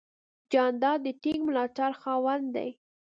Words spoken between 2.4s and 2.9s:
دی.